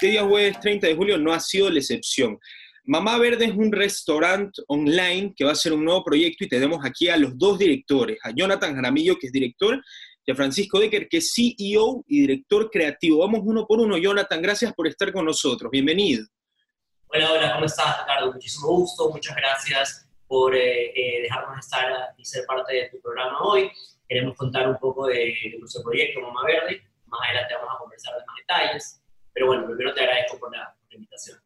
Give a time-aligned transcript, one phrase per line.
[0.00, 2.38] este día jueves 30 de julio no ha sido la excepción.
[2.84, 6.82] Mamá Verde es un restaurante online que va a ser un nuevo proyecto y tenemos
[6.86, 9.78] aquí a los dos directores, a Jonathan Jaramillo, que es director,
[10.24, 13.18] y a Francisco Decker, que es CEO y director creativo.
[13.18, 13.98] Vamos uno por uno.
[13.98, 15.70] Jonathan, gracias por estar con nosotros.
[15.70, 16.24] Bienvenido.
[17.08, 18.32] Hola, hola, ¿cómo estás, Ricardo?
[18.32, 23.38] Muchísimo gusto, muchas gracias por eh, eh, dejarnos estar y ser parte de tu programa
[23.42, 23.70] hoy.
[24.08, 26.84] Queremos contar un poco de, nuestro proyecto Mamá Verde.
[27.04, 29.00] Más adelante vamos a conversar de más detalles.
[29.40, 31.38] Pero bueno, primero te agradezco por la, invitación.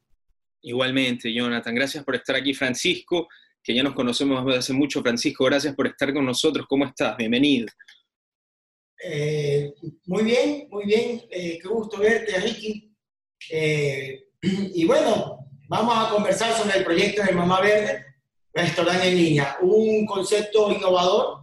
[0.62, 1.76] Igualmente, Jonathan.
[1.76, 3.28] Gracias por estar aquí, Francisco,
[3.62, 5.00] que ya nos conocemos desde hace mucho.
[5.00, 6.66] Francisco, gracias por estar con nosotros.
[6.68, 7.16] ¿Cómo estás?
[7.16, 7.68] Bienvenido.
[9.00, 9.72] Eh,
[10.06, 11.22] muy bien, muy bien.
[11.30, 12.92] qué gusto verte, Ricky.
[14.42, 18.06] y bueno, vamos a conversar sobre el proyecto de Mamá Verde,
[18.52, 19.56] restaurante en línea.
[19.60, 21.42] Un concepto innovador,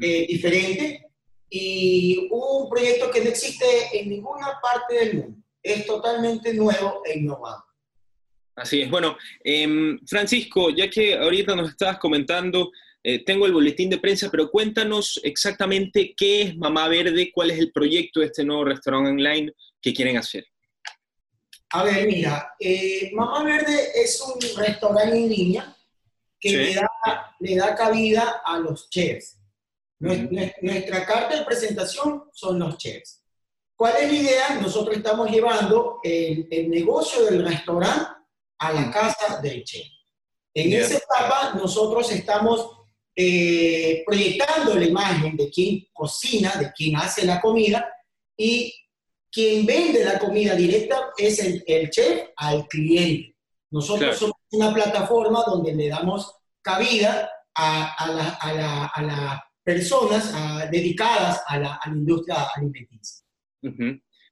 [0.00, 1.10] eh, diferente
[1.50, 5.43] y un proyecto que no existe en ninguna parte del mundo.
[5.64, 7.64] Es totalmente nuevo e innovador.
[8.54, 8.90] Así es.
[8.90, 12.70] Bueno, em, Francisco, ya que ahorita nos estabas comentando,
[13.02, 17.58] eh, tengo el boletín de prensa, pero cuéntanos exactamente qué es Mamá Verde, cuál es
[17.58, 20.46] el proyecto de este nuevo restaurante online que quieren hacer.
[21.70, 25.76] A ver, mira, eh, Mamá Verde es un restaurante en línea
[26.38, 26.88] que le, da,
[27.40, 29.40] le, da, cabida a los chefs.
[29.98, 33.23] Nuestra, carta de presentación son los chefs.
[33.76, 34.60] ¿Cuál es la idea?
[34.60, 38.06] Nosotros estamos llevando el, negocio del restaurante
[38.58, 39.86] a la casa del chef.
[40.54, 42.70] En esa etapa nosotros estamos
[43.16, 47.88] eh, proyectando la imagen de quien cocina, de quien hace la comida
[48.36, 48.72] y
[49.30, 53.36] quien vende la comida directa es el, chef al cliente.
[53.70, 58.40] Nosotros somos una plataforma donde le damos cabida a,
[59.02, 63.23] las personas dedicadas a la, industria alimenticia.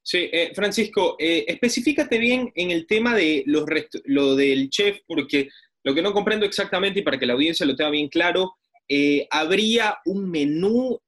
[0.05, 3.65] Sí, eh, Francisco, eh, especificate bien en el tema de los
[4.05, 5.49] lo del chef, porque
[5.83, 8.53] lo que no comprendo exactamente y para que la audiencia lo tenga bien claro,
[8.87, 10.99] eh, ¿habría un menú?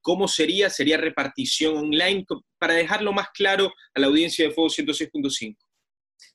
[0.00, 0.70] ¿Cómo sería?
[0.70, 2.24] ¿Sería repartición online?
[2.58, 5.56] Para dejarlo más claro a la audiencia de Fuego 106.5.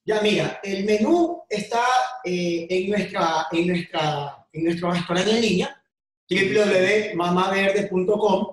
[0.05, 1.81] Ya mira, el menú está
[2.25, 5.81] eh, en, nuestra, en, nuestra, en nuestro restaurante en línea,
[6.29, 8.53] www.mamaverde.com.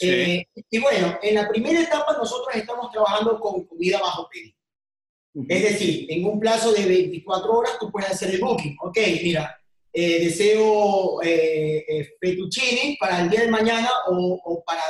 [0.00, 4.56] Eh, y bueno, en la primera etapa nosotros estamos trabajando con comida bajo pedido.
[5.48, 8.76] Es decir, en un plazo de 24 horas tú puedes hacer el booking.
[8.82, 9.60] Ok, mira,
[9.92, 14.82] eh, deseo eh, eh, fettuccine para el día de mañana o, para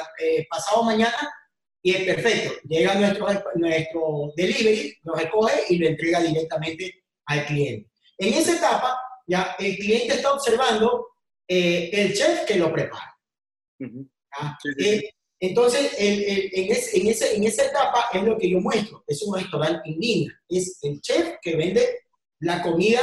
[0.51, 1.33] pasado mañana
[1.83, 2.53] y es perfecto.
[2.69, 7.91] Llega nuestro, nuestro delivery, lo recoge y lo entrega directamente al cliente.
[8.19, 11.07] En esa etapa, ya el cliente está observando
[11.49, 13.17] el chef que lo prepara.
[15.41, 19.03] Entonces, en, ese, en, esa etapa es lo que yo muestro.
[19.07, 20.41] Es un restaurante en línea.
[20.49, 21.83] Es el chef que vende
[22.41, 23.01] la comida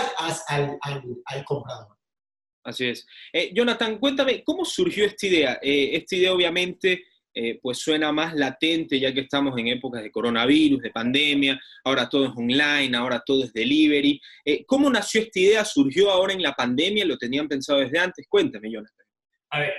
[0.47, 1.95] al, al, comprador.
[2.63, 3.07] Así es.
[3.33, 5.59] Eh, Jonathan, cuéntame, ¿cómo surgió esta idea?
[5.61, 10.11] Eh, esta idea obviamente eh, pues suena más latente ya que estamos en épocas de
[10.11, 14.19] coronavirus, de pandemia, ahora todo es online, ahora todo es delivery.
[14.65, 15.65] ¿Cómo nació esta idea?
[15.65, 17.05] ¿Surgió ahora en la pandemia?
[17.05, 18.25] ¿Lo tenían pensado desde antes?
[18.27, 19.05] Cuéntame, Jonathan.
[19.51, 19.73] A ver,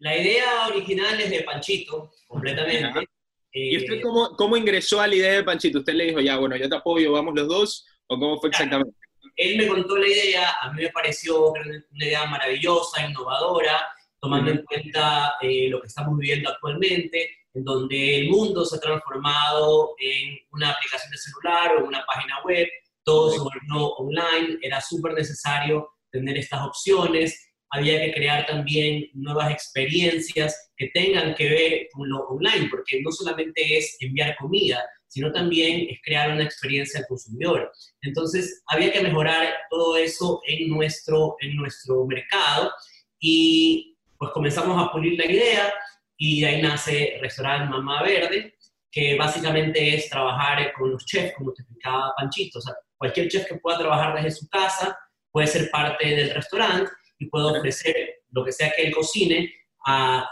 [0.00, 3.06] la idea original es de Panchito, completamente.
[3.52, 5.78] ¿Y usted cómo, cómo ingresó a la idea de Panchito?
[5.78, 7.86] ¿Usted le dijo, ya, bueno, yo te apoyo, vamos los dos?
[8.06, 8.96] ¿O cómo fue exactamente?
[9.36, 13.86] Él me contó la idea, a mí me pareció una idea maravillosa, innovadora,
[14.20, 18.80] tomando en cuenta eh, lo que estamos viviendo actualmente, en donde el mundo se ha
[18.80, 22.68] transformado en una aplicación de celular o en una página web,
[23.02, 29.50] todo se volvió online, era súper necesario tener estas opciones, había que crear también nuevas
[29.50, 35.32] experiencias que tengan que ver con lo online, porque no solamente es enviar comida, sino
[35.32, 37.70] también es crear una experiencia al consumidor.
[38.02, 42.70] Entonces, había que mejorar todo eso en nuestro, en nuestro mercado
[43.18, 45.72] y pues comenzamos a pulir la idea
[46.16, 48.54] y de ahí nace Restaurante Mamá Verde,
[48.90, 52.58] que básicamente es trabajar con los chefs, como te explicaba Panchito.
[52.58, 54.98] O sea, cualquier chef que pueda trabajar desde su casa
[55.30, 56.90] puede ser parte del restaurante
[57.20, 57.94] y puede ofrecer
[58.30, 59.52] lo que sea que él cocine
[59.86, 60.28] a,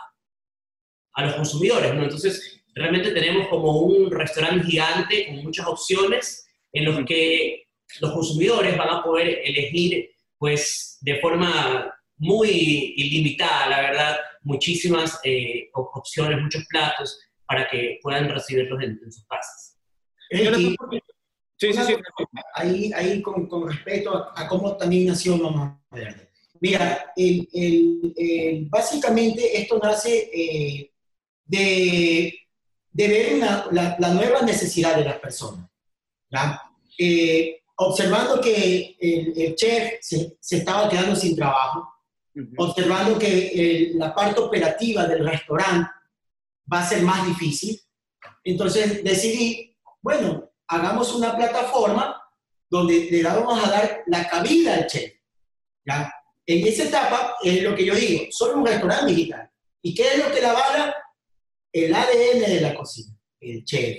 [1.12, 2.02] a los consumidores, ¿no?
[2.02, 7.64] Entonces, realmente tenemos como un restaurante gigante con muchas opciones en los que
[8.00, 12.48] los consumidores van a poder elegir pues de forma muy
[12.96, 19.78] ilimitada, la verdad, muchísimas eh, opciones, muchos platos para que puedan recibirlos en, sus casas.
[20.30, 21.96] sí, sí, sí.
[22.54, 26.27] Ahí, ahí con, con respecto a, cómo también nació Mamá Verde.
[26.60, 30.92] Mira, el, el, básicamente esto nace eh,
[31.44, 32.48] de
[32.98, 33.38] de ver
[33.70, 35.70] la, nueva necesidad de las personas.
[36.98, 41.88] Eh, observando que el, chef se, estaba quedando sin trabajo,
[42.56, 45.88] observando que la parte operativa del restaurante
[46.72, 47.80] va a ser más difícil,
[48.42, 52.20] entonces decidí, bueno, hagamos una plataforma
[52.68, 55.12] donde le vamos a dar la cabida al chef.
[55.86, 56.12] ¿ya?
[56.48, 59.50] En esa etapa es lo que yo digo, solo un restaurante digital.
[59.82, 60.96] ¿Y qué es lo que la avala?
[61.70, 63.98] El ADN de la cocina, el chef.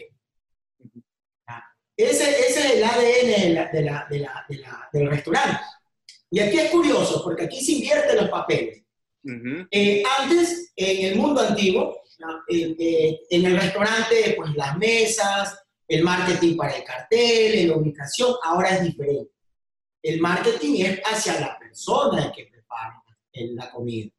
[1.95, 5.59] Ese, ese, es el ADN de la, de la, del restaurante.
[6.31, 8.83] Y aquí es curioso, porque aquí se invierten los papeles.
[9.69, 12.01] Eh, antes, en el mundo antiguo,
[12.49, 15.55] eh, en el restaurante, pues las mesas,
[15.87, 19.33] el marketing para el cartel, la ubicación, ahora es diferente.
[20.01, 23.03] El marketing es hacia la persona que prepara
[23.33, 24.09] la comida.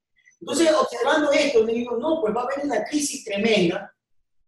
[0.41, 3.95] Entonces, observando esto, me digo, no, pues va a haber una crisis tremenda,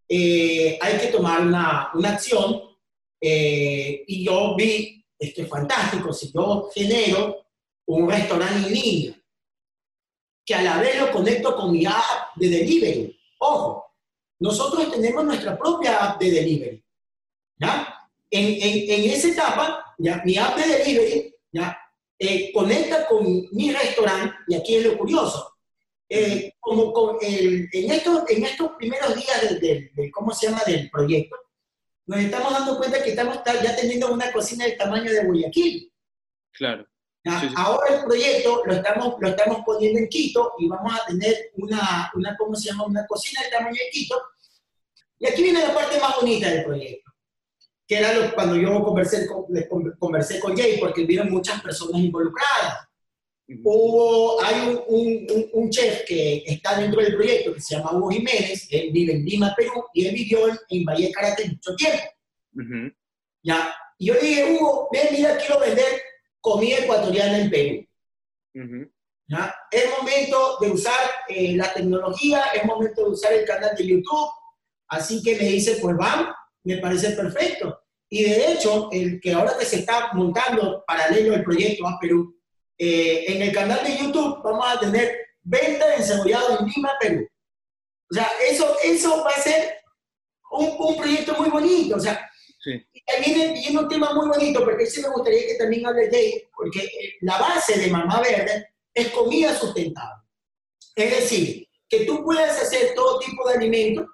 [0.08, 2.62] eh, hay que tomar una, una acción,
[3.20, 7.46] eh, y yo vi, esto es fantástico, si yo genero
[7.86, 9.22] un restaurante en línea,
[10.44, 13.84] que a la vez lo conecto con mi app de delivery, ojo,
[14.40, 16.84] nosotros tenemos nuestra propia app de delivery,
[17.58, 18.08] ¿ya?
[18.30, 20.20] En, en, en esa etapa, ¿ya?
[20.24, 21.78] mi app de delivery, ¿ya?
[22.18, 25.56] Eh, conecta con mi restaurante, y aquí es lo curioso,
[26.08, 30.90] eh, como con el, en, estos, en estos primeros días del, ¿cómo se llama?, del
[30.90, 31.36] proyecto,
[32.06, 35.92] nos estamos dando cuenta que estamos ya teniendo una cocina del tamaño de Guayaquil.
[36.52, 36.86] Claro.
[37.56, 42.10] Ahora el proyecto lo estamos, lo estamos poniendo en Quito y vamos a tener una,
[42.14, 44.20] una, ¿cómo se llama?, una cocina del tamaño de Quito.
[45.18, 47.01] Y aquí viene la parte más bonita del proyecto
[47.92, 52.88] que era lo, cuando yo conversé con, conversé con Jay, porque vieron muchas personas involucradas.
[53.62, 58.08] Hubo, hay un, un, un, chef que está dentro del proyecto que se llama Hugo
[58.08, 60.38] Jiménez, él vive en Lima, Perú, y él vivió
[60.70, 62.94] en, Valle Karate mucho tiempo.
[63.42, 63.74] ¿Ya?
[63.98, 66.00] Y yo dije, Hugo, ven, mira, quiero vender
[66.40, 68.88] comida ecuatoriana en Perú.
[69.26, 69.54] ¿Ya?
[69.70, 70.98] Es momento de usar
[71.28, 74.30] eh, la tecnología, es momento de usar el canal de YouTube.
[74.88, 76.34] Así que me dice, pues vamos,
[76.64, 77.81] me parece perfecto.
[78.14, 82.38] Y de hecho, el que ahora que se está montando paralelo el proyecto a Perú,
[82.76, 87.26] eh, en el canal de YouTube vamos a tener venta de encebollado en Lima, Perú.
[88.10, 89.78] O sea, eso, eso va a ser
[90.50, 91.96] un, un proyecto muy bonito.
[91.96, 92.30] O sea,
[92.62, 92.72] sí.
[92.92, 96.42] y viene, un tema muy bonito, porque sí me gustaría que también hable de él,
[96.54, 100.22] porque eh, la base de Mamá Verde es comida sustentable.
[100.94, 104.06] Es decir, que tú puedas hacer todo tipo de alimentos,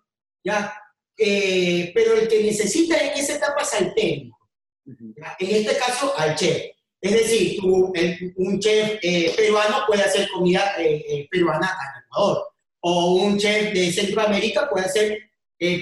[0.44, 0.72] ¿ya?
[1.20, 4.38] Eh, pero el que necesita en esa etapa es al técnico.
[4.86, 6.62] En este caso, al chef.
[7.00, 7.92] Es decir, tú,
[8.36, 12.48] un chef eh, peruano puede hacer comida eh, peruana en Ecuador,
[12.80, 15.18] o un chef de Centroamérica puede hacer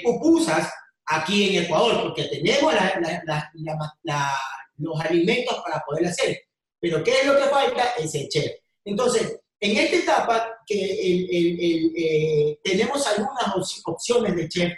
[0.03, 0.73] pupusas
[1.05, 2.75] aquí en Ecuador, porque tenemos
[4.79, 6.41] los alimentos para poder hacer.
[6.81, 7.91] Pero ¿qué es lo que falta?
[7.99, 8.53] Es el chef.
[8.85, 14.73] Entonces, en esta etapa que tenemos algunas opciones de chef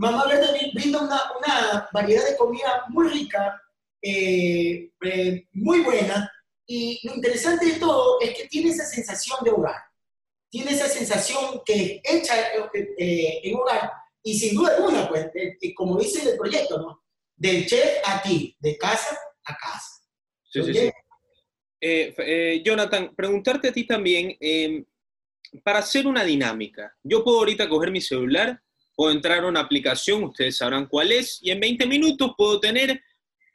[0.00, 3.60] Mamá Verde brinda una, variedad de comida muy rica,
[4.00, 6.32] eh, eh, muy buena,
[6.66, 9.76] y lo interesante de todo es que tiene esa sensación de hogar,
[10.48, 12.34] tiene esa sensación que hecha
[12.72, 13.92] eh, en hogar,
[14.22, 15.26] y sin duda alguna, pues,
[15.76, 17.04] como dice el proyecto, ¿no?
[17.36, 20.00] Del chef aquí, de casa a casa.
[20.44, 20.74] Sí, sí,
[21.82, 22.62] sí.
[22.64, 24.34] Jonathan, preguntarte a ti también,
[25.62, 28.62] para hacer una dinámica, yo puedo ahorita coger mi celular
[29.00, 33.00] puedo entrar a una aplicación, ustedes sabrán cuál es, y en 20 minutos puedo tener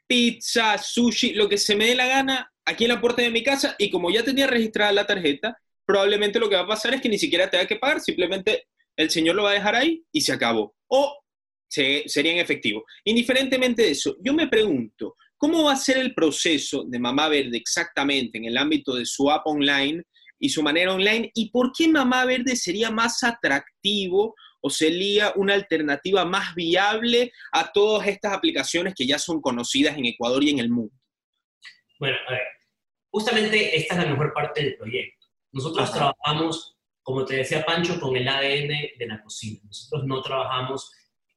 [0.04, 3.44] pizza, sushi, lo que se me dé la gana aquí en la puerta de mi
[3.44, 7.00] casa y como ya tenía registrada la tarjeta, probablemente lo que va a pasar es
[7.00, 10.20] que ni siquiera tenga que pagar, simplemente el señor lo va a dejar ahí y
[10.20, 10.74] se acabó.
[10.88, 11.16] O
[11.68, 12.84] sería en efectivo.
[13.04, 17.56] Indiferentemente de eso, yo me pregunto, ¿cómo va a ser el proceso de Mamá Verde
[17.56, 20.02] exactamente en el ámbito de su app online
[20.40, 21.30] y su manera online?
[21.34, 24.34] ¿Y por qué Mamá Verde sería más atractivo
[24.66, 30.06] o sería una alternativa más viable a todas estas aplicaciones que ya son conocidas en
[30.06, 30.92] Ecuador y en el mundo?
[32.00, 32.42] Bueno, a ver,
[33.08, 35.28] justamente esta es la mejor parte del proyecto.
[35.52, 39.60] Nosotros trabajamos, como te decía Pancho, con el ADN de la cocina.
[39.62, 40.90] Nosotros no trabajamos,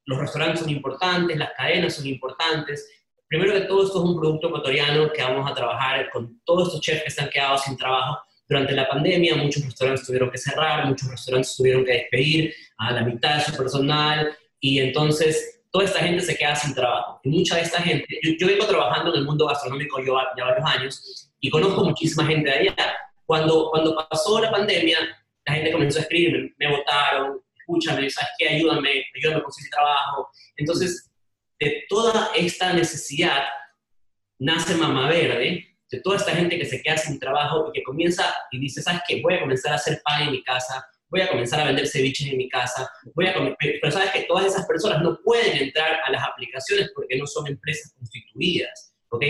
[0.06, 2.90] los restaurantes son importantes, las cadenas son importantes.
[3.28, 6.82] Primero que todo, esto es un producto ecuatoriano que vamos a trabajar con todos estos
[6.82, 8.18] chefs que están quedados sin trabajo
[8.50, 13.04] durante la pandemia muchos restaurantes tuvieron que cerrar, muchos restaurantes tuvieron que despedir a la
[13.04, 17.20] mitad de su personal y entonces toda esta gente se queda sin trabajo.
[17.24, 18.08] Y mucha de esta gente,
[18.38, 22.56] yo, vengo trabajando en el mundo gastronómico ya varios años y conozco muchísima gente de
[22.58, 22.98] allá.
[23.26, 24.98] Cuando, cuando pasó la pandemia,
[25.46, 28.50] la gente comenzó a escribirme, me votaron, escúchame, ¿sabes qué?
[28.50, 30.30] Ayúdame, ayúdame a conseguir trabajo.
[30.58, 31.12] Entonces,
[31.60, 33.44] de toda esta necesidad
[34.40, 38.34] nace Mamá Verde, de toda esta gente que se queda sin trabajo y que comienza
[38.52, 39.22] y dice, ¿sabes qué?
[39.22, 42.28] Voy a comenzar a hacer pan en mi casa, voy a comenzar a vender ceviches
[42.28, 46.12] en mi casa, voy a pero sabes que todas esas personas no pueden entrar a
[46.12, 49.24] las aplicaciones porque no son empresas constituidas, ¿ok?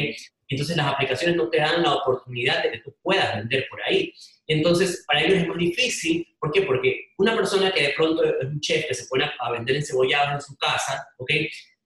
[0.50, 4.13] Entonces las aplicaciones no te dan la oportunidad de que tú puedas vender por ahí.
[4.48, 6.63] Entonces, para ellos es más difícil, ¿por qué?
[6.63, 10.33] Porque una persona que de pronto es un chef que se pone a vender encebollados
[10.33, 11.31] en su casa, ¿ok?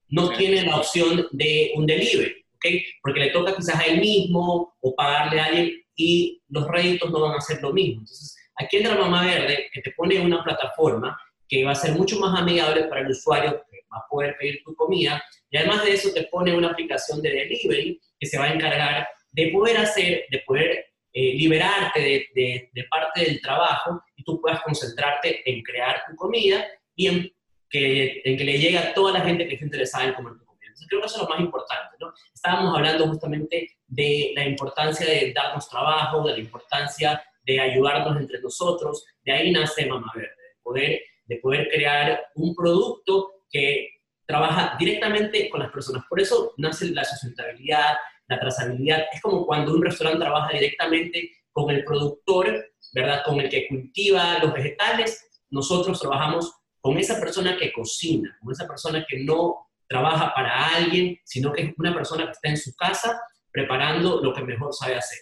[0.07, 2.65] No tiene la opción de un delivery, ¿ok?
[3.01, 7.19] Porque le toca quizás a él mismo o pagarle a alguien y los réditos no
[7.19, 7.99] van a ser lo mismo.
[7.99, 11.17] Entonces, aquí entra Mamá Verde, que te pone una plataforma
[11.47, 14.61] que va a ser mucho más amigable para el usuario, que va a poder pedir
[14.63, 18.45] tu comida, y además de eso te pone una aplicación de delivery que se va
[18.45, 24.41] a encargar de poder hacer, de poder eh, liberarte de, parte del trabajo y tú
[24.41, 27.31] puedas concentrarte en crear tu comida y en
[27.69, 30.45] que, en que le llegue a toda la gente que esté interesada en comer tu
[30.45, 30.65] comida.
[30.67, 31.97] Entonces, creo que eso es lo más importante.
[31.99, 32.13] ¿no?
[32.33, 38.41] Estábamos hablando justamente de la importancia de darnos trabajo, de la importancia de ayudarnos entre
[38.41, 39.05] nosotros.
[39.23, 43.89] De ahí nace Mamá Verde, de poder, de poder crear un producto que
[44.25, 46.03] trabaja directamente con las personas.
[46.09, 47.95] Por eso nace la sustentabilidad,
[48.27, 49.05] la trazabilidad.
[49.11, 53.23] Es como cuando un restaurante trabaja directamente con el productor, ¿verdad?
[53.25, 55.29] Con el que cultiva los vegetales.
[55.49, 61.19] Nosotros trabajamos con esa persona que cocina, con esa persona que no trabaja para alguien,
[61.23, 63.21] sino que es una persona que está en su casa
[63.51, 65.19] preparando lo que mejor sabe hacer.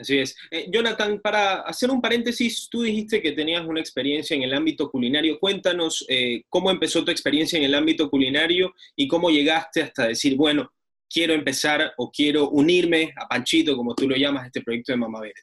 [0.00, 0.34] Así es.
[0.50, 4.90] Eh, Jonathan, para hacer un paréntesis, tú dijiste que tenías una experiencia en el ámbito
[4.90, 5.38] culinario.
[5.38, 10.36] Cuéntanos eh, cómo empezó tu experiencia en el ámbito culinario y cómo llegaste hasta decir,
[10.36, 10.72] bueno,
[11.08, 15.20] quiero empezar o quiero unirme a Panchito, como tú lo llamas, este proyecto de Mamá
[15.20, 15.42] Verde.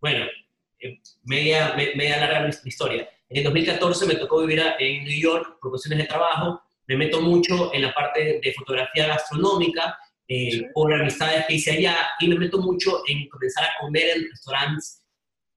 [0.00, 0.24] Bueno,
[0.78, 3.06] eh, media, media larga historia.
[3.28, 6.62] En el 2014 me tocó vivir en New York por cuestiones de trabajo.
[6.86, 9.98] Me meto mucho en la parte de fotografía gastronómica
[10.32, 14.30] eh, por amistades que hice allá y me meto mucho en comenzar a comer en
[14.30, 15.02] restaurantes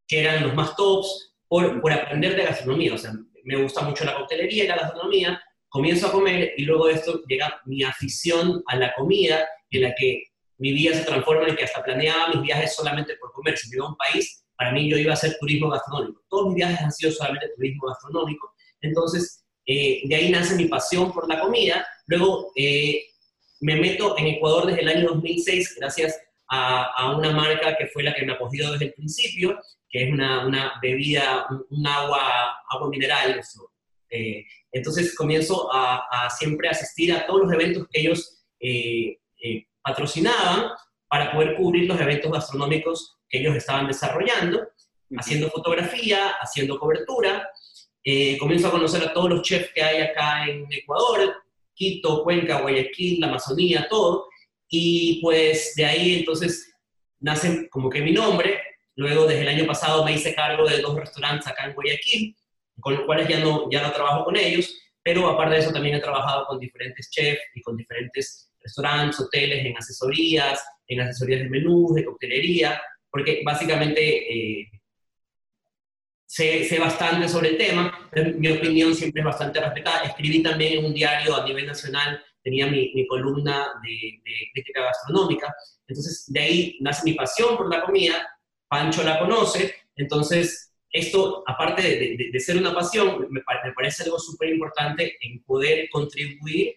[0.08, 2.96] que eran los más tops por, por aprender de gastronomía.
[2.96, 3.14] O sea,
[3.44, 5.40] me gusta mucho la coctelería y la gastronomía.
[5.70, 9.94] Comienzo a comer y luego de esto llega mi afición a la comida en la
[9.94, 10.24] que
[10.58, 13.56] mi vida se transforma en que hasta planeaba mis viajes solamente por comer.
[13.56, 16.24] Si iba a un país, para mí yo iba a hacer turismo gastronómico.
[16.28, 18.56] Todos mis viajes han sido solamente turismo gastronómico.
[18.82, 21.86] Entonces, eh, de ahí nace mi pasión por la comida.
[22.08, 23.04] Luego, eh,
[23.64, 28.14] me meto en Ecuador desde el año 2006 gracias a, una marca que fue la
[28.14, 32.90] que me ha acogido desde el principio, que es una, una bebida, un, agua, agua
[32.90, 33.42] mineral.
[34.10, 40.72] Eh, entonces comienzo a, siempre asistir a todos los eventos que ellos eh, eh, patrocinaban
[41.08, 44.68] para poder cubrir los eventos gastronómicos que ellos estaban desarrollando,
[45.18, 47.50] haciendo fotografía, haciendo cobertura.
[48.40, 51.34] comienzo a conocer a todos los chefs que hay acá en Ecuador,
[51.74, 54.28] Quito, Cuenca, Guayaquil, la Amazonía, todo.
[54.70, 56.74] Y pues de ahí entonces
[57.20, 58.60] nace como que mi nombre.
[58.96, 62.36] Luego desde el año pasado me hice cargo de dos restaurantes acá en Guayaquil,
[62.80, 65.96] con los cuales ya no, ya no trabajo con ellos, pero aparte de eso también
[65.96, 71.50] he trabajado con diferentes chefs y con diferentes restaurantes, hoteles, en asesorías, en asesorías de
[71.50, 74.72] menús, de coctelería, porque básicamente eh,
[76.34, 80.04] sé, bastante sobre el tema, mi opinión siempre es bastante respetada.
[80.04, 85.54] Escribí también en un diario a nivel nacional, tenía mi, columna de, crítica gastronómica,
[85.88, 88.28] entonces de ahí nace mi pasión por la comida,
[88.68, 91.82] Pancho la conoce, entonces esto, aparte
[92.32, 93.42] de, ser una pasión, me,
[93.76, 96.76] parece algo súper importante en poder contribuir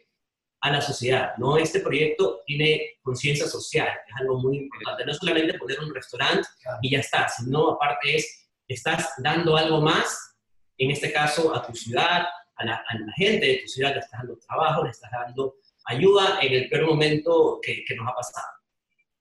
[0.61, 1.57] a la sociedad, ¿no?
[1.57, 6.49] Este proyecto tiene conciencia social, es algo muy importante, no solamente poner un restaurante
[6.83, 10.37] y ya está, sino aparte es estás dando algo más,
[10.79, 12.85] en este caso a tu ciudad, a la,
[13.17, 15.57] gente de tu ciudad, le estás dando trabajo, le estás dando
[15.87, 18.47] ayuda en el peor momento que, nos ha pasado.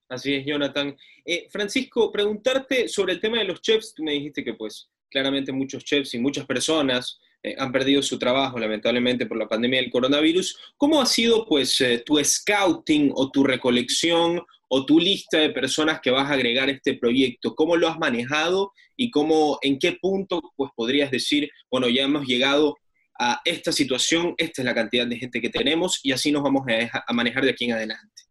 [0.09, 0.95] Así es, Jonathan.
[1.25, 3.93] Eh, Francisco, preguntarte sobre el tema de los chefs.
[3.93, 8.17] Tú me dijiste que pues claramente muchos chefs y muchas personas eh, han perdido su
[8.17, 10.57] trabajo lamentablemente por la pandemia del coronavirus.
[10.77, 15.99] ¿Cómo ha sido pues eh, tu scouting o tu recolección o tu lista de personas
[16.01, 17.53] que vas a agregar a este proyecto?
[17.53, 22.25] ¿Cómo lo has manejado y cómo, en qué punto pues, podrías decir, bueno, ya hemos
[22.25, 22.77] llegado
[23.19, 26.63] a esta situación, esta es la cantidad de gente que tenemos y así nos vamos
[27.07, 28.23] a, manejar de aquí en adelante?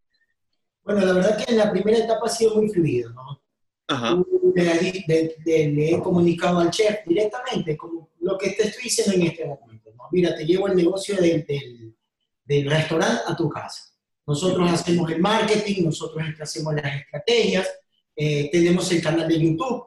[0.82, 3.40] Bueno, la verdad que en la primera etapa ha sido muy fluido, ¿no?
[3.86, 4.18] Ajá.
[4.56, 9.90] Le, he comunicado al chef directamente, como lo que te estoy diciendo en este momento.
[9.96, 10.04] ¿no?
[10.10, 11.96] Mira, te llevo el negocio del, del,
[12.44, 13.94] del restaurante a tu casa
[14.26, 17.68] nosotros hacemos el marketing, nosotros hacemos las estrategias,
[18.16, 19.84] eh, tenemos el canal de YouTube,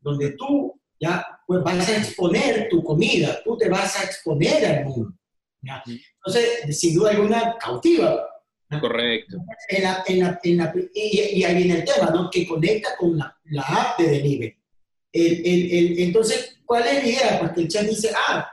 [0.00, 4.84] donde tú ya pues, vas a exponer tu comida, tú te vas a exponer al
[4.84, 5.12] mundo.
[5.86, 8.28] Entonces, sin duda alguna, cautiva.
[8.80, 9.36] Correcto.
[9.68, 12.30] En la, en la, en la, y, ahí viene el tema, ¿no?
[12.30, 14.61] Que conecta con la, la app de delivery.
[15.12, 17.40] El, el, entonces, ¿cuál es la idea?
[17.40, 18.48] Porque el chat dice, ah,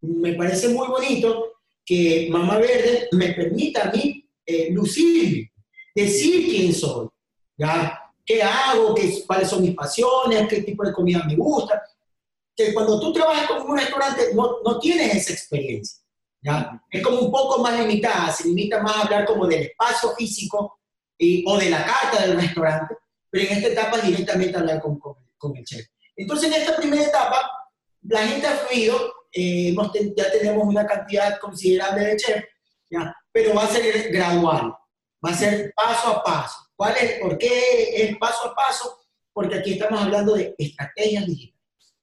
[0.00, 5.50] me parece muy bonito que Mamá Verde me permita a mí eh, lucir,
[5.94, 7.08] decir quién soy,
[7.56, 8.00] ¿ya?
[8.24, 8.94] ¿Qué hago?
[8.94, 10.48] Qué, ¿Cuáles son mis pasiones?
[10.48, 11.82] ¿Qué tipo de comida me gusta?
[12.54, 16.02] Que cuando tú trabajas con un restaurante no, no tienes esa experiencia.
[16.42, 16.82] ¿ya?
[16.90, 20.78] Es como un poco más limitada, se limita más a hablar como del espacio físico
[21.16, 22.96] y, o de la carta del restaurante,
[23.30, 25.86] pero en esta etapa directamente hablar con, con, el chef.
[26.18, 27.48] Entonces, en esta primera etapa,
[28.02, 29.74] la gente ha fluido, eh,
[30.16, 32.44] ya tenemos una cantidad considerable de chefs,
[33.30, 34.74] pero va a ser gradual,
[35.24, 36.56] va a ser paso a paso.
[36.74, 37.20] ¿Cuál es?
[37.20, 38.98] ¿Por qué es paso a paso?
[39.32, 41.94] Porque aquí estamos hablando de estrategias digitales.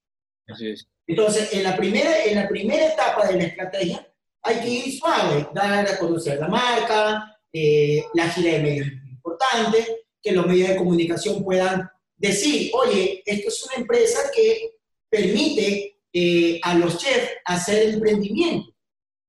[0.48, 0.88] Así es.
[1.07, 4.07] Entonces, en la, primera, en la primera etapa de la estrategia,
[4.41, 9.10] hay que ir suave, dar a conocer la marca, eh, la gira de medios es
[9.10, 14.75] importante, que los medios de comunicación puedan decir, oye, esto es una empresa que
[15.10, 18.74] permite eh, a los chefs hacer emprendimiento.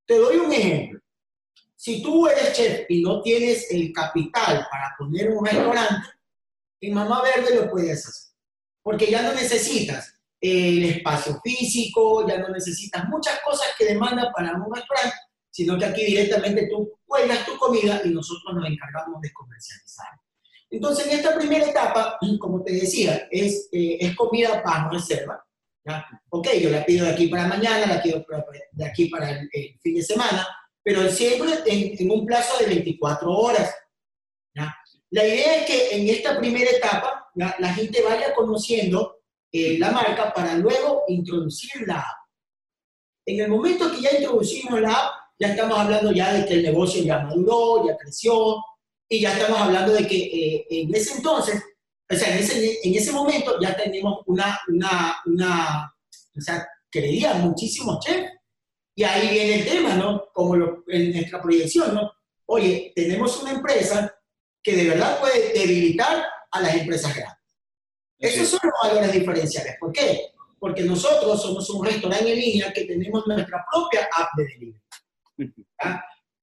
[0.06, 1.00] Te doy un ejemplo.
[1.74, 6.08] Si tú eres chef y no tienes el capital para poner un restaurante,
[6.80, 8.32] en Mamá Verde lo puedes hacer.
[8.82, 14.52] Porque ya no necesitas el espacio físico, ya no necesitas muchas cosas que demandan para
[14.52, 15.16] un restaurante,
[15.50, 20.08] sino que aquí directamente tú cuelgas tu comida y nosotros nos encargamos de comercializar.
[20.70, 25.44] Entonces, en esta primera etapa, como te decía, es, eh, es comida para reserva.
[25.84, 26.06] ¿ya?
[26.30, 28.24] Ok, yo la pido de aquí para mañana, la pido
[28.72, 29.48] de aquí para el
[29.80, 30.46] fin de semana,
[30.82, 33.74] pero siempre en, un plazo de 24 horas.
[35.10, 39.16] La idea es que en esta primera etapa la gente vaya conociendo
[39.52, 42.18] eh, la marca para luego introducir la app.
[43.24, 46.62] En el momento que ya introducimos la app, ya estamos hablando ya de que el
[46.62, 48.62] negocio ya maduró, ya creció,
[49.08, 51.62] y ya estamos hablando de que eh, en ese entonces,
[52.08, 55.94] o sea, en ese, en ese momento ya tenemos una, una, una
[56.36, 58.30] o sea, creían muchísimos chefs
[58.94, 60.28] y ahí viene el tema, ¿no?
[60.32, 60.54] Como
[60.88, 62.12] en nuestra proyección, ¿no?
[62.46, 64.14] Oye, tenemos una empresa
[64.62, 67.36] que de verdad puede debilitar a las empresas grandes.
[68.18, 69.76] Esos son los valores diferenciales.
[69.78, 70.32] ¿Por qué?
[70.58, 74.82] Porque nosotros somos un restaurante en línea que tenemos nuestra propia app de delivery.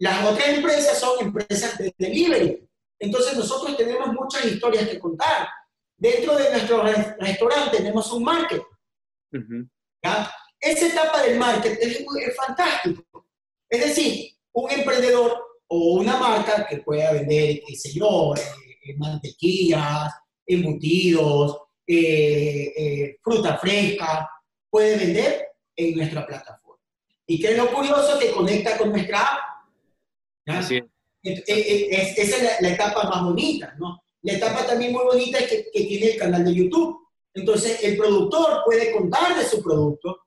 [0.04, 2.70] Las otras empresas son empresas de delivery.
[3.00, 5.48] Entonces nosotros tenemos muchas historias que contar.
[5.96, 8.62] Dentro de nuestro restaurante tenemos un market.
[10.04, 10.30] ¿ya?
[10.60, 13.30] Esa etapa del marketing es, fantástico.
[13.70, 18.42] Es decir, un emprendedor o una marca que pueda vender, qué sé yo, eh,
[18.84, 20.14] eh, mantequillas,
[20.46, 24.30] embutidos, eh, fruta fresca,
[24.70, 26.84] puede vender en nuestra plataforma.
[27.26, 28.20] ¿Y qué es lo curioso?
[28.20, 29.53] Que conecta con nuestra app.
[30.46, 31.44] Así es.
[31.48, 34.04] esa es la, etapa más bonita, ¿no?
[34.22, 37.00] La etapa también muy bonita es que, que tiene el canal de YouTube.
[37.34, 40.24] Entonces, el productor puede contar de su producto,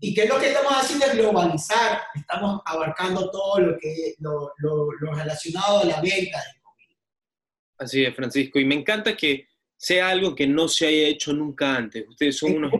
[0.00, 1.06] ¿Y qué es lo que estamos haciendo?
[1.06, 6.96] Es globalizar, estamos abarcando todo lo, que, lo, lo, relacionado a la venta de comida.
[7.78, 11.74] Así es, Francisco, y me encanta que sea algo que no se haya hecho nunca
[11.76, 12.06] antes.
[12.08, 12.72] Ustedes son unos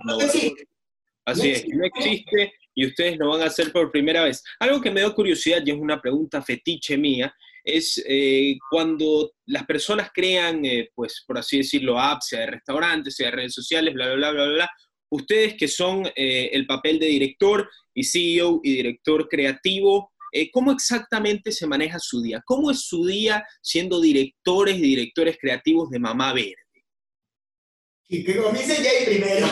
[1.24, 4.41] Así es, no existe y ustedes lo van a hacer por primera vez.
[4.61, 9.67] Algo que me da curiosidad y es una pregunta fetiche mía, es eh, cuando las
[9.67, 13.93] personas crean, eh, pues por así decirlo, apps, sea de restaurantes, sea de redes sociales,
[13.93, 14.71] bla, bla, bla, bla, bla,
[15.11, 20.71] Ustedes que son eh, el papel de director y CEO y director creativo, eh, ¿cómo
[20.71, 22.41] exactamente se maneja su día?
[22.47, 26.55] ¿Cómo es su día siendo directores y directores creativos de Mamá Verde?
[28.09, 29.49] Y que comience Jay primero.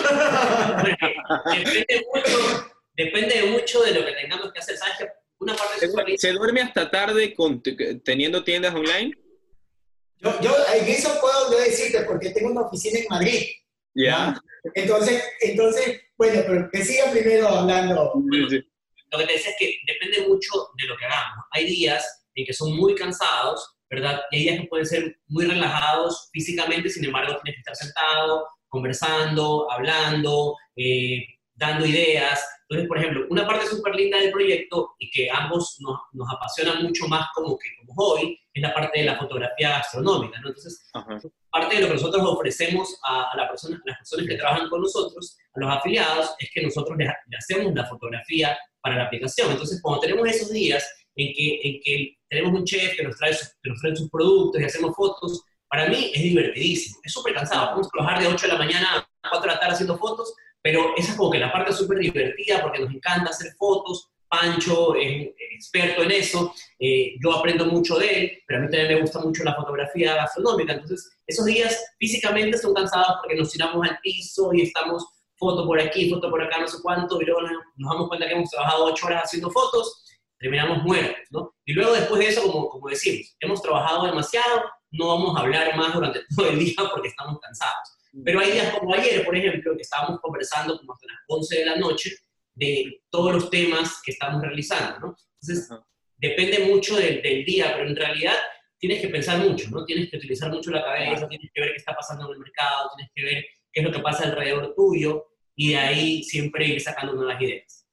[2.96, 4.76] depende, mucho, de lo que tengamos que hacer.
[4.76, 7.62] ¿Sabes Una parte ¿Se, duerme, ¿Se duerme hasta tarde con,
[8.04, 9.12] teniendo tiendas online?
[10.18, 13.42] Yo, yo en eso puedo decirte porque tengo una oficina en Madrid.
[13.94, 14.40] Ya.
[14.74, 18.12] Entonces, entonces, bueno, pero que siga primero hablando.
[19.12, 21.44] Lo que te decía es que depende mucho de lo que hagamos.
[21.52, 24.20] Hay días en que son muy cansados, ¿verdad?
[24.30, 28.46] Y hay días que pueden ser muy relajados físicamente, sin embargo, tienes que estar sentado,
[28.68, 31.24] conversando, hablando, eh,
[31.57, 32.45] dando ideas.
[32.69, 36.81] Entonces, por ejemplo, una parte súper linda del proyecto y que ambos nos, nos, apasiona
[36.81, 40.49] mucho más como que como hobby es la parte de la fotografía gastronómica, ¿no?
[40.49, 40.90] Entonces,
[41.51, 44.81] parte de lo que nosotros ofrecemos a, la persona, a las personas que trabajan con
[44.81, 49.53] nosotros, a los afiliados, es que nosotros le, hacemos la fotografía para la aplicación.
[49.53, 53.33] Entonces, cuando tenemos esos días en que, en que tenemos un chef que nos, trae
[53.62, 56.99] que nos trae sus productos y hacemos fotos, para mí es divertidísimo.
[57.03, 57.66] Es súper cansado.
[57.69, 60.35] Podemos trabajar de 8 de la mañana a 4 de la tarde haciendo fotos,
[60.66, 64.96] pero esa es como que la parte súper divertida porque nos encanta hacer fotos, Pancho
[64.96, 69.00] es experto en eso, eh, yo aprendo mucho de él, pero a mí también me
[69.00, 73.96] gusta mucho la fotografía gastronómica, entonces esos días físicamente son cansados porque nos tiramos al
[74.02, 77.92] piso y estamos foto por aquí, foto por acá, no sé cuánto, y luego nos
[77.92, 80.05] damos cuenta que hemos trabajado ocho horas haciendo fotos,
[80.37, 81.55] terminamos muertos, ¿no?
[81.64, 85.76] Y luego después de eso, como, como decimos, hemos trabajado demasiado, no vamos a hablar
[85.76, 87.95] más durante todo el día porque estamos cansados.
[88.24, 91.64] Pero hay días como ayer, por ejemplo, que estábamos conversando como hasta las 11 de
[91.64, 92.11] la noche
[92.55, 95.16] de todos los temas que estamos realizando, ¿no?
[95.40, 95.68] Entonces,
[96.16, 98.35] depende mucho del, del, día, pero en realidad
[98.79, 99.85] tienes que pensar mucho, ¿no?
[99.85, 102.90] Tienes que utilizar mucho la cabeza, tienes que ver qué está pasando en el mercado,
[102.96, 106.81] tienes que ver qué es lo que pasa alrededor tuyo y de ahí siempre ir
[106.81, 107.86] sacando nuevas ideas.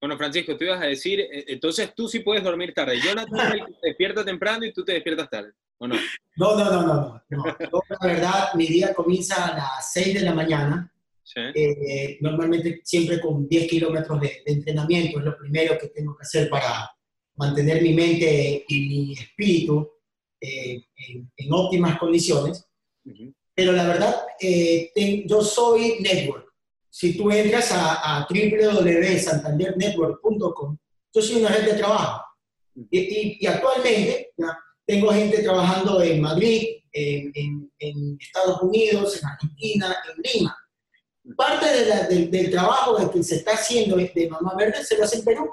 [0.00, 2.98] Bueno, Francisco, tú ibas a decir, eh, entonces tú sí puedes dormir tarde.
[3.00, 3.28] Jonathan
[3.82, 5.94] te despierta temprano y tú te despiertas tarde, ¿o no?
[6.36, 7.22] No, no, no, no.
[7.28, 7.44] no.
[8.00, 10.92] la verdad, mi día comienza a las 6 de la mañana.
[11.54, 16.50] Eh, normalmente siempre con 10 kilómetros de, entrenamiento es lo primero que tengo que hacer
[16.50, 16.90] para
[17.36, 19.88] mantener mi mente y mi espíritu
[20.40, 22.66] eh, en, óptimas condiciones.
[23.54, 24.16] Pero la verdad,
[25.26, 26.49] yo soy network
[26.90, 30.76] si tú entras a, a www.santandernetwork.com,
[31.14, 32.24] yo soy una red de trabajo.
[32.90, 34.32] Y, actualmente
[34.86, 37.68] tengo gente trabajando en Madrid, en,
[38.18, 40.56] Estados Unidos, en Argentina, en Lima.
[41.36, 41.66] Parte
[42.26, 45.50] del trabajo que se está haciendo de Mamá Verde se lo hace en Perú.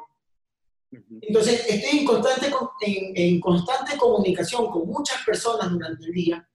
[1.22, 2.50] Entonces, estoy en constante,
[2.82, 6.50] en, constante comunicación con muchas personas durante el día.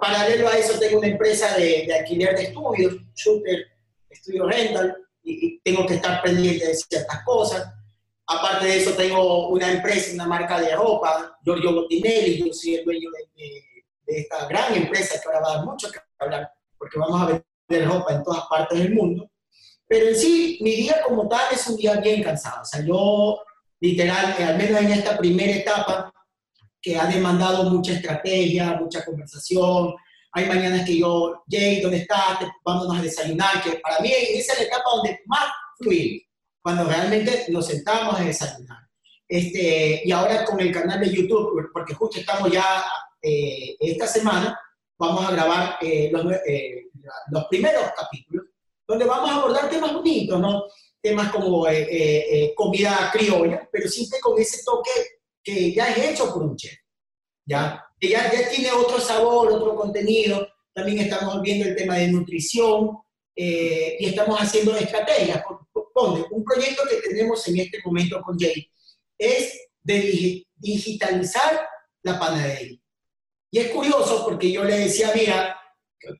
[0.00, 3.73] Paralelo a eso, tengo una empresa de, de alquiler de estudios, Shooter
[4.14, 7.72] estudio rental y, tengo que estar pendiente de ciertas cosas.
[8.26, 12.84] Aparte de eso, tengo una empresa, una marca de ropa, Giorgio Bottinelli, yo soy el
[12.84, 13.64] dueño de,
[14.06, 17.26] esta gran empresa que ahora va a dar mucho que hablar, porque vamos a
[17.68, 19.30] vender ropa en todas partes del mundo.
[19.86, 22.62] Pero en sí, mi día como tal es un día bien cansado.
[22.62, 23.40] O sea, yo,
[23.80, 26.12] literal, al menos en esta primera etapa,
[26.84, 29.94] que ha demandado mucha estrategia, mucha conversación,
[30.36, 32.40] hay mañanas que yo, Jay, ¿dónde estás?
[32.64, 35.44] Vamos a desayunar, que para mí esa es la etapa donde más
[35.78, 36.22] fluir,
[36.60, 38.78] cuando realmente nos sentamos a desayunar.
[39.28, 42.84] Este, y ahora con el canal de YouTube, porque justo estamos ya
[43.22, 44.58] eh, esta semana,
[44.98, 46.86] vamos a grabar eh, los, eh,
[47.30, 48.46] los, primeros capítulos,
[48.88, 50.64] donde vamos a abordar temas bonitos, ¿no?
[51.00, 51.64] Temas como
[52.56, 54.90] comida criolla, pero siempre con ese toque
[55.44, 56.76] que ya es hecho por un chef,
[57.46, 57.83] ¿ya?
[58.00, 60.46] Ya, ya tiene otro sabor, otro contenido.
[60.72, 62.98] También estamos viendo el tema de nutrición
[63.36, 65.42] eh, y estamos haciendo estrategias.
[66.30, 68.68] un proyecto que tenemos en este momento con Jay
[69.18, 71.66] es de digitalizar
[72.02, 72.78] la panadería.
[73.50, 75.56] Y es curioso porque yo le decía, mira,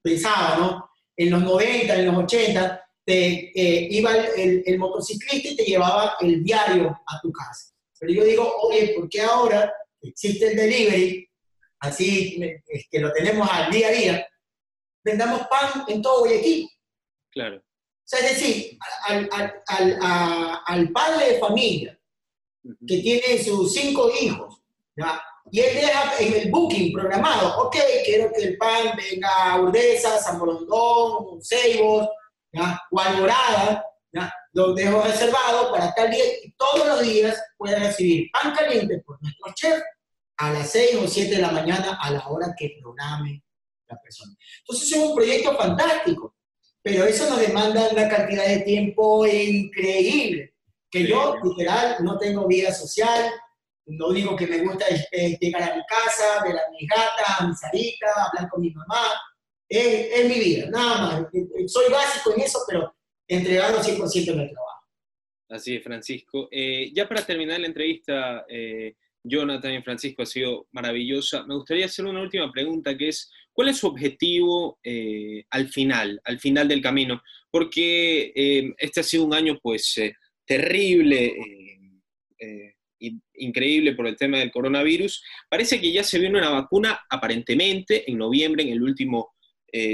[0.03, 0.91] pensaba, ¿no?
[1.17, 6.17] En los 90, en los 80, te, eh, iba el, el, motociclista y te llevaba
[6.21, 7.73] el diario a tu casa.
[7.99, 11.29] Pero yo digo, oye, ¿por qué ahora existe el delivery?
[11.85, 12.41] Así
[12.91, 14.29] que lo tenemos al día a día,
[15.05, 16.69] vendamos pan en todo Guayaquil.
[17.31, 17.59] Claro.
[17.59, 19.29] O sea, es decir, al,
[19.67, 21.99] al, al, padre de familia
[22.87, 24.63] que tiene sus cinco hijos,
[24.95, 25.23] ¿ya?
[25.51, 30.19] y él deja en el booking programado, ok, quiero que el pan venga a Urdesa,
[30.19, 32.09] San Borondón, Ceibos,
[32.53, 32.81] ¿ya?
[32.91, 34.33] o Alborada, ¿ya?
[34.53, 39.21] lo dejo reservado para tal día y todos los días puede recibir pan caliente por
[39.23, 39.83] nuestro chef
[40.37, 43.43] a las 6 o 7 de la mañana a la hora que programe
[43.89, 44.35] la persona.
[44.61, 46.37] Entonces es un proyecto fantástico,
[46.83, 50.55] pero eso nos demanda una cantidad de tiempo increíble,
[50.91, 53.31] que yo literal no tengo vida social,
[53.87, 57.47] lo único que me gusta es, llegar a mi casa, ver a mi gata, a
[57.49, 59.03] mi salita, hablar con mi mamá,
[59.69, 61.27] es, mi vida, nada más.
[61.67, 62.95] Soy básico en eso, pero
[63.27, 64.89] entregado 100% en el trabajo.
[65.51, 66.49] Así es, Francisco.
[66.51, 71.45] Eh, ya para terminar la entrevista, eh, Jonathan y Francisco, ha sido maravillosa.
[71.47, 76.21] Me gustaría hacer una última pregunta, que es, ¿cuál es su objetivo eh, al final,
[76.25, 77.23] al final del camino?
[77.51, 80.15] Porque eh, este ha sido un año, pues, eh,
[80.47, 81.35] terrible,
[83.37, 85.25] increíble por el tema del coronavirus.
[85.49, 89.33] Parece que ya se viene una vacuna, aparentemente, en noviembre, en el último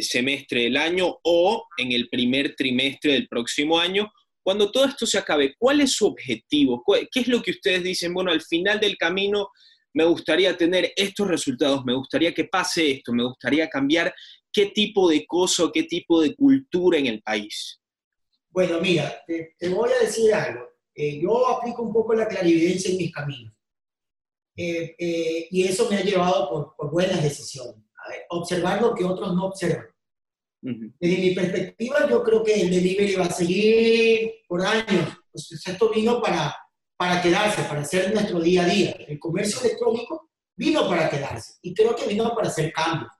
[0.00, 4.12] semestre del año, o en el primer trimestre del próximo año,
[4.50, 6.82] cuando todo esto se acabe, ¿cuál es su objetivo?
[7.12, 8.12] ¿Qué es lo que ustedes dicen?
[8.12, 9.50] Bueno, al final del camino
[9.94, 14.12] me gustaría tener estos resultados, me gustaría que pase esto, me gustaría cambiar
[14.52, 17.80] qué tipo de cosa, qué tipo de cultura en el país.
[18.48, 20.68] Bueno, mira, te, voy a decir algo.
[20.96, 23.54] Eh, yo aplico un poco la clarividencia en mis caminos.
[24.56, 27.84] Eh, eh, y eso me ha llevado por, buenas decisiones.
[28.30, 29.86] observar lo que otros no observan.
[30.62, 35.16] Desde mi perspectiva, yo creo que el delivery va a seguir por años.
[35.32, 36.54] Pues esto vino para,
[36.96, 38.90] para quedarse, para hacer nuestro día a día.
[39.08, 43.10] El comercio electrónico vino para quedarse y creo que vino para hacer cambios.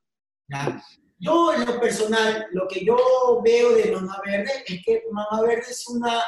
[1.19, 5.71] Yo, en lo personal, lo que yo veo de Mamá Verde es que Mamá Verde
[5.71, 6.23] es una,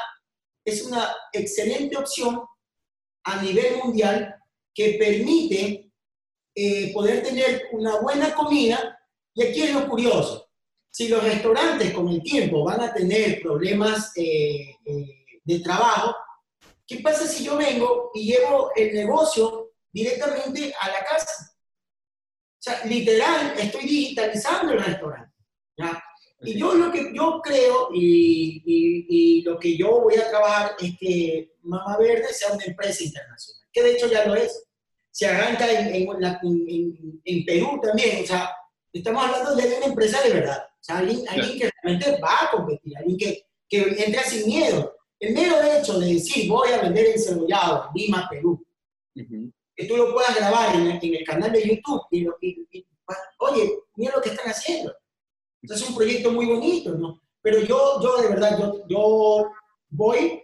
[0.65, 2.41] es una excelente opción
[3.25, 4.35] a nivel mundial
[4.73, 5.91] que permite
[6.55, 8.99] eh, poder tener una buena comida.
[9.33, 10.42] Y aquí es lo curioso.
[10.93, 16.15] Si los restaurantes con el tiempo van a tener problemas eh, eh, de trabajo,
[16.85, 21.51] ¿qué pasa si yo vengo y llevo el negocio directamente a la casa?
[21.51, 25.33] O sea, literal, estoy digitalizando el restaurante.
[26.41, 30.91] Y yo lo que yo creo y, y, lo que yo voy a trabajar es
[30.99, 34.63] que Mama Verde sea una empresa internacional, que de hecho ya lo es
[35.09, 38.23] se arranca en, en, en, Perú también.
[38.23, 38.51] O sea,
[38.99, 40.65] estamos hablando de una empresa de verdad.
[40.67, 44.95] O sea, alguien, alguien que realmente va a competir, alguien que, que entra sin miedo.
[45.19, 48.63] El mero hecho de decir, voy a vender encebollado en Lima, Perú,
[49.15, 52.27] que tú lo puedas grabar en, el canal de YouTube y,
[53.39, 54.93] oye, mira lo que están haciendo.
[55.61, 57.21] Entonces es un proyecto muy bonito, ¿no?
[57.41, 59.51] Pero yo, yo de verdad, yo, yo
[59.89, 60.43] voy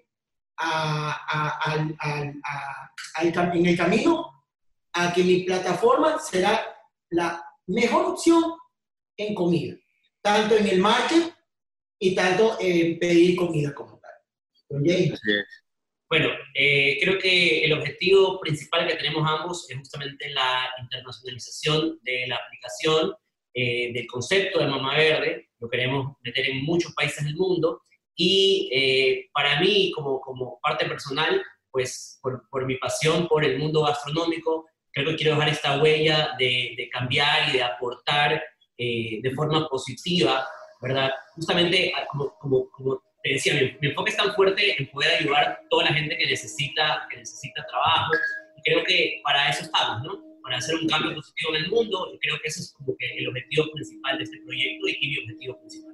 [0.57, 1.75] a, a, a,
[3.53, 4.43] en el camino
[4.93, 6.65] a que mi plataforma será
[7.09, 8.43] la mejor opción
[9.17, 9.75] en comida,
[10.21, 11.33] tanto en el market
[11.99, 14.11] y tanto en pedir comida como tal.
[16.09, 22.25] Bueno, eh, creo que el objetivo principal que tenemos ambos es justamente la internacionalización de
[22.27, 23.13] la aplicación,
[23.53, 25.49] eh, del concepto de Mamá Verde.
[25.59, 27.81] Lo queremos meter en muchos países del mundo.
[28.15, 33.59] Y eh, para mí, como, como parte personal, pues por, por, mi pasión por el
[33.59, 38.43] mundo gastronómico, creo que quiero dejar esta huella de, cambiar y de aportar
[38.77, 40.47] eh, de forma positiva,
[40.81, 41.11] ¿verdad?
[41.35, 42.37] Justamente, ah, como
[43.23, 46.27] te decía, mi, enfoque es tan fuerte en poder ayudar a toda la gente que
[46.27, 48.13] necesita, que necesita trabajo.
[48.57, 50.23] Y creo que para eso estamos, ¿no?
[50.41, 52.11] Para hacer un cambio positivo en el mundo.
[52.13, 55.17] Y creo que ese es como que el objetivo principal de este proyecto y mi
[55.17, 55.88] objetivo principal.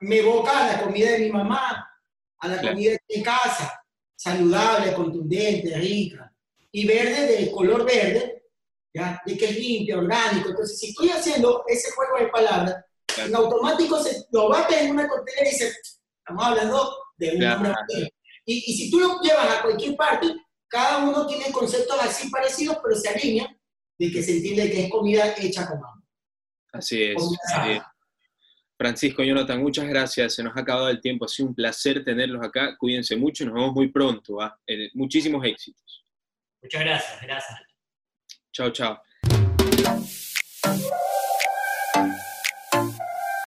[0.00, 1.90] me evoca a la comida de mi mamá,
[2.38, 3.82] a la comida de mi casa,
[4.14, 6.30] saludable, contundente, rica,
[6.70, 8.44] y verde de color verde,
[8.92, 9.22] ¿ya?
[9.24, 10.50] de que es limpio, orgánico.
[10.50, 12.84] Entonces, si estoy haciendo ese juego de palabras,
[13.26, 15.72] en automático se lo bate en una contenera y dice,
[16.18, 17.74] estamos hablando de un
[18.46, 20.34] y, y, si tú lo llevas a cualquier parte,
[20.68, 23.58] cada uno tiene conceptos así parecidos, pero se alinean
[23.98, 26.02] de que se entiende que es comida hecha con amor.
[26.72, 27.16] Así es.
[28.76, 30.34] Francisco, Jonathan, muchas gracias.
[30.34, 31.24] Se nos ha acabado el tiempo.
[31.24, 32.76] Ha sido un placer tenerlos acá.
[32.78, 34.38] Cuídense mucho y nos vemos muy pronto.
[34.66, 36.04] Eh, muchísimos éxitos.
[36.62, 37.20] Muchas gracias.
[37.22, 37.60] Gracias.
[38.52, 39.02] Chao, chao.